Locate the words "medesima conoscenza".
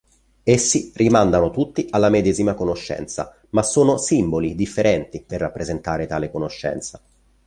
2.09-3.37